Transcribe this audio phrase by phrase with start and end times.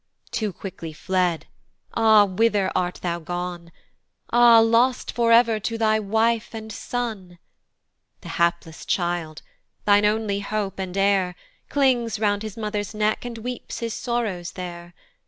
[0.31, 1.45] Too quickly fled,
[1.93, 2.25] ah!
[2.25, 3.71] whither art thou gone?
[4.31, 4.57] Ah!
[4.59, 7.37] lost for ever to thy wife and son!
[8.21, 9.43] The hapless child,
[9.85, 11.35] thine only hope and heir,
[11.69, 14.95] Clings round his mother's neck, and weeps his sorrows there.